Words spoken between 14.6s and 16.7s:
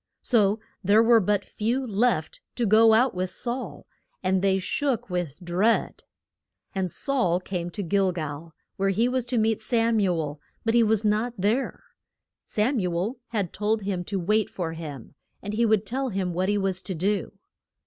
him, and he would tell him what he